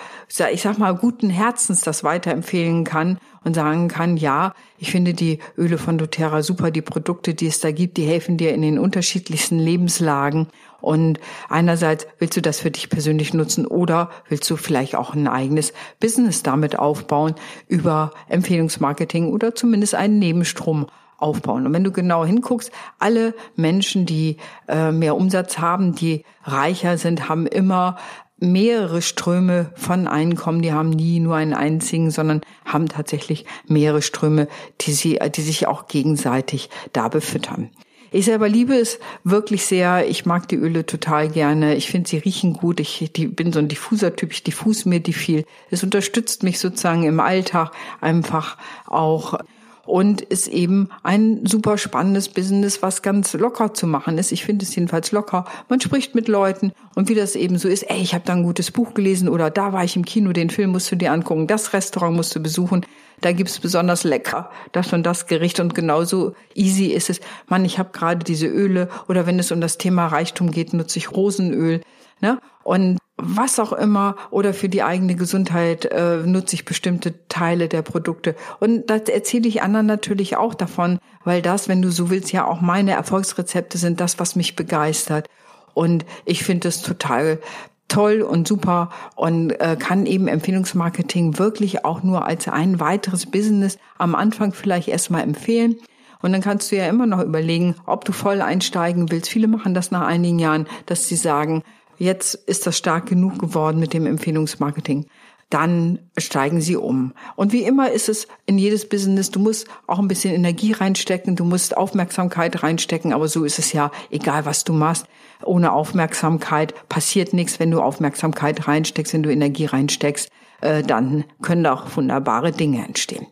ich 0.51 0.61
sag 0.61 0.77
mal, 0.77 0.95
guten 0.95 1.29
Herzens 1.29 1.81
das 1.81 2.03
weiterempfehlen 2.03 2.83
kann 2.83 3.17
und 3.43 3.55
sagen 3.55 3.87
kann, 3.87 4.17
ja, 4.17 4.53
ich 4.77 4.91
finde 4.91 5.13
die 5.13 5.39
Öle 5.57 5.77
von 5.77 5.97
doTERRA 5.97 6.41
super, 6.43 6.71
die 6.71 6.81
Produkte, 6.81 7.33
die 7.33 7.47
es 7.47 7.59
da 7.59 7.71
gibt, 7.71 7.97
die 7.97 8.05
helfen 8.05 8.37
dir 8.37 8.53
in 8.53 8.61
den 8.61 8.79
unterschiedlichsten 8.79 9.59
Lebenslagen. 9.59 10.47
Und 10.81 11.19
einerseits 11.49 12.07
willst 12.19 12.37
du 12.37 12.41
das 12.41 12.59
für 12.61 12.71
dich 12.71 12.89
persönlich 12.89 13.33
nutzen 13.33 13.65
oder 13.65 14.09
willst 14.29 14.49
du 14.49 14.55
vielleicht 14.55 14.95
auch 14.95 15.13
ein 15.13 15.27
eigenes 15.27 15.73
Business 15.99 16.43
damit 16.43 16.79
aufbauen 16.79 17.35
über 17.67 18.11
Empfehlungsmarketing 18.27 19.31
oder 19.31 19.55
zumindest 19.55 19.95
einen 19.95 20.19
Nebenstrom 20.19 20.87
aufbauen. 21.19 21.65
Und 21.65 21.73
wenn 21.73 21.83
du 21.83 21.91
genau 21.91 22.25
hinguckst, 22.25 22.71
alle 22.97 23.33
Menschen, 23.55 24.05
die 24.05 24.37
äh, 24.67 24.91
mehr 24.91 25.15
Umsatz 25.15 25.57
haben, 25.59 25.95
die 25.95 26.23
reicher 26.43 26.97
sind, 26.97 27.29
haben 27.29 27.45
immer 27.45 27.97
mehrere 28.39 29.01
Ströme 29.01 29.71
von 29.75 30.07
Einkommen. 30.07 30.61
Die 30.61 30.73
haben 30.73 30.89
nie 30.89 31.19
nur 31.19 31.35
einen 31.35 31.53
einzigen, 31.53 32.11
sondern 32.11 32.41
haben 32.65 32.87
tatsächlich 32.87 33.45
mehrere 33.67 34.01
Ströme, 34.01 34.47
die 34.81 34.93
sie, 34.93 35.19
die 35.35 35.41
sich 35.41 35.67
auch 35.67 35.87
gegenseitig 35.87 36.69
da 36.93 37.07
befüttern. 37.07 37.69
Ich 38.11 38.25
selber 38.25 38.49
liebe 38.49 38.75
es 38.75 38.99
wirklich 39.23 39.65
sehr. 39.65 40.07
Ich 40.09 40.25
mag 40.25 40.47
die 40.47 40.55
Öle 40.55 40.85
total 40.85 41.29
gerne. 41.29 41.75
Ich 41.75 41.91
finde, 41.91 42.09
sie 42.09 42.17
riechen 42.17 42.53
gut. 42.53 42.79
Ich 42.79 43.11
die, 43.15 43.27
bin 43.27 43.53
so 43.53 43.59
ein 43.59 43.67
diffuser 43.67 44.15
Typ. 44.15 44.31
Ich 44.31 44.43
diffus 44.43 44.85
mir 44.85 44.99
die 44.99 45.13
viel. 45.13 45.45
Es 45.69 45.83
unterstützt 45.83 46.41
mich 46.41 46.59
sozusagen 46.59 47.03
im 47.03 47.19
Alltag 47.19 47.71
einfach 48.01 48.57
auch 48.87 49.39
und 49.89 50.21
ist 50.21 50.47
eben 50.47 50.89
ein 51.01 51.45
super 51.47 51.79
spannendes 51.79 52.29
Business, 52.29 52.83
was 52.83 53.01
ganz 53.01 53.33
locker 53.33 53.73
zu 53.73 53.87
machen 53.87 54.19
ist. 54.19 54.31
Ich 54.31 54.45
finde 54.45 54.63
es 54.63 54.75
jedenfalls 54.75 55.11
locker. 55.11 55.45
Man 55.67 55.81
spricht 55.81 56.13
mit 56.13 56.27
Leuten 56.27 56.73
und 56.93 57.09
wie 57.09 57.15
das 57.15 57.35
eben 57.35 57.57
so 57.57 57.67
ist, 57.67 57.89
ey, 57.89 57.99
ich 57.99 58.13
habe 58.13 58.23
da 58.23 58.33
ein 58.33 58.43
gutes 58.43 58.69
Buch 58.69 58.93
gelesen 58.93 59.27
oder 59.27 59.49
da 59.49 59.73
war 59.73 59.83
ich 59.83 59.95
im 59.95 60.05
Kino, 60.05 60.31
den 60.31 60.51
Film 60.51 60.71
musst 60.71 60.91
du 60.91 60.95
dir 60.95 61.11
angucken, 61.11 61.47
das 61.47 61.73
Restaurant 61.73 62.15
musst 62.15 62.35
du 62.35 62.39
besuchen, 62.39 62.85
da 63.21 63.31
gibt's 63.31 63.59
besonders 63.59 64.03
lecker 64.03 64.51
das 64.73 64.93
und 64.93 65.03
das 65.03 65.25
Gericht 65.25 65.59
und 65.59 65.73
genauso 65.73 66.35
easy 66.53 66.85
ist 66.85 67.09
es. 67.09 67.19
Mann, 67.47 67.65
ich 67.65 67.79
habe 67.79 67.89
gerade 67.91 68.23
diese 68.23 68.47
Öle 68.47 68.89
oder 69.07 69.25
wenn 69.25 69.39
es 69.39 69.51
um 69.51 69.59
das 69.59 69.79
Thema 69.79 70.05
Reichtum 70.05 70.51
geht, 70.51 70.71
nutze 70.71 70.99
ich 70.99 71.11
Rosenöl. 71.11 71.81
Ne? 72.21 72.39
Und 72.63 72.99
was 73.21 73.59
auch 73.59 73.73
immer 73.73 74.15
oder 74.31 74.53
für 74.53 74.69
die 74.69 74.83
eigene 74.83 75.15
Gesundheit 75.15 75.85
äh, 75.85 76.17
nutze 76.17 76.55
ich 76.55 76.65
bestimmte 76.65 77.27
Teile 77.27 77.67
der 77.67 77.81
Produkte. 77.81 78.35
Und 78.59 78.89
das 78.89 79.03
erzähle 79.03 79.47
ich 79.47 79.61
anderen 79.61 79.85
natürlich 79.85 80.37
auch 80.37 80.53
davon, 80.53 80.99
weil 81.23 81.41
das, 81.41 81.67
wenn 81.67 81.81
du 81.81 81.91
so 81.91 82.09
willst, 82.09 82.31
ja 82.31 82.45
auch 82.45 82.61
meine 82.61 82.91
Erfolgsrezepte 82.91 83.77
sind, 83.77 83.99
das, 83.99 84.19
was 84.19 84.35
mich 84.35 84.55
begeistert. 84.55 85.27
Und 85.73 86.05
ich 86.25 86.43
finde 86.43 86.67
es 86.67 86.81
total 86.81 87.39
toll 87.87 88.21
und 88.21 88.47
super 88.47 88.89
und 89.15 89.51
äh, 89.51 89.75
kann 89.77 90.05
eben 90.05 90.27
Empfehlungsmarketing 90.27 91.37
wirklich 91.39 91.85
auch 91.85 92.03
nur 92.03 92.25
als 92.25 92.47
ein 92.47 92.79
weiteres 92.79 93.25
Business 93.25 93.77
am 93.97 94.15
Anfang 94.15 94.53
vielleicht 94.53 94.87
erstmal 94.87 95.23
empfehlen. 95.23 95.77
Und 96.21 96.33
dann 96.33 96.41
kannst 96.41 96.71
du 96.71 96.75
ja 96.75 96.87
immer 96.87 97.05
noch 97.05 97.21
überlegen, 97.21 97.75
ob 97.85 98.03
du 98.03 98.11
voll 98.11 98.41
einsteigen 98.41 99.09
willst. 99.09 99.29
Viele 99.29 99.47
machen 99.47 99.73
das 99.73 99.89
nach 99.91 100.05
einigen 100.05 100.37
Jahren, 100.37 100.67
dass 100.85 101.07
sie 101.07 101.15
sagen, 101.15 101.63
jetzt 101.99 102.35
ist 102.35 102.65
das 102.65 102.77
stark 102.77 103.05
genug 103.07 103.39
geworden 103.39 103.79
mit 103.79 103.93
dem 103.93 104.05
Empfehlungsmarketing. 104.05 105.05
Dann 105.49 105.99
steigen 106.17 106.61
sie 106.61 106.75
um. 106.75 107.13
Und 107.35 107.53
wie 107.53 107.63
immer 107.63 107.91
ist 107.91 108.07
es 108.07 108.27
in 108.45 108.59
jedes 108.59 108.87
Business, 108.87 109.31
du 109.31 109.39
musst 109.39 109.67
auch 109.87 109.97
ein 109.97 110.07
bisschen 110.07 110.33
Energie 110.33 110.73
reinstecken, 110.73 111.35
du 111.35 111.43
musst 111.43 111.75
Aufmerksamkeit 111.75 112.61
reinstecken, 112.61 113.13
aber 113.13 113.27
so 113.27 113.43
ist 113.43 113.57
es 113.57 113.73
ja, 113.73 113.91
egal 114.11 114.45
was 114.45 114.63
du 114.63 114.73
machst. 114.73 115.07
Ohne 115.43 115.71
Aufmerksamkeit 115.71 116.73
passiert 116.87 117.33
nichts. 117.33 117.59
Wenn 117.59 117.71
du 117.71 117.81
Aufmerksamkeit 117.81 118.67
reinsteckst, 118.67 119.13
wenn 119.13 119.23
du 119.23 119.31
Energie 119.31 119.65
reinsteckst, 119.65 120.29
äh, 120.61 120.83
dann 120.83 121.23
können 121.41 121.63
da 121.63 121.73
auch 121.73 121.95
wunderbare 121.95 122.51
Dinge 122.51 122.85
entstehen. 122.85 123.25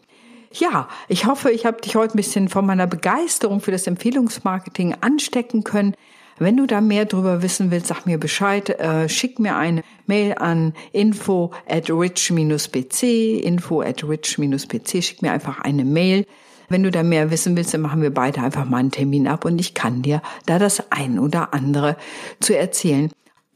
Ja, 0.52 0.88
ich 1.08 1.26
hoffe, 1.26 1.52
ich 1.52 1.66
habe 1.66 1.82
dich 1.82 1.96
heute 1.96 2.16
ein 2.16 2.18
bisschen 2.18 2.50
von 2.50 2.66
meiner 2.66 2.88
Begeisterung 2.88 3.62
für 3.62 3.72
das 3.72 3.86
Empfehlungsmarketing 3.86 4.96
anstecken 5.02 5.64
können. 5.64 5.94
Wenn 6.40 6.58
du 6.58 6.68
da 6.68 6.82
mehr 6.82 7.06
drüber 7.06 7.42
wissen 7.42 7.72
willst, 7.72 7.88
sag 7.88 8.06
mir 8.06 8.20
Bescheid, 8.20 8.70
äh, 8.70 9.10
schick 9.10 9.40
mir 9.40 9.56
eine 9.56 9.84
Mail 10.06 10.36
an 10.38 10.74
info 10.92 11.52
at 11.68 11.90
rich-pc, 11.90 13.40
info 13.40 13.82
at 13.82 14.04
rich-pc, 14.04 15.02
schick 15.02 15.22
mir 15.22 15.32
einfach 15.32 15.62
eine 15.62 15.84
Mail. 15.84 16.26
Wenn 16.70 16.84
du 16.84 16.92
da 16.92 17.02
mehr 17.02 17.32
wissen 17.32 17.56
willst, 17.56 17.74
dann 17.74 17.82
machen 17.82 18.02
wir 18.02 18.14
beide 18.14 18.42
einfach 18.42 18.66
mal 18.66 18.78
einen 18.78 18.92
Termin 18.92 19.28
ab 19.28 19.46
und 19.46 19.60
ich 19.60 19.74
kann 19.74 20.02
dir 20.02 20.22
da 20.46 20.60
das 20.60 20.92
ein 20.92 21.18
oder 21.18 21.54
andere 21.54 21.96
zu 22.40 22.56
erzählen, 22.56 23.10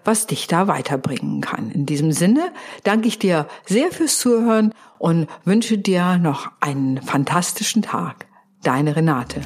was 0.04 0.26
dich 0.26 0.48
da 0.48 0.68
weiterbringen 0.68 1.42
kann. 1.42 1.70
In 1.72 1.86
diesem 1.86 2.12
Sinne 2.12 2.52
danke 2.84 3.08
ich 3.08 3.20
dir 3.20 3.48
sehr 3.66 3.92
fürs 3.92 4.18
Zuhören 4.18 4.74
und 4.98 5.28
wünsche 5.46 5.78
dir 5.78 6.18
noch 6.18 6.52
einen 6.62 7.02
fantastischen 7.02 7.82
Tag. 7.82 8.28
Deine 8.64 8.96
Renate. 8.96 9.42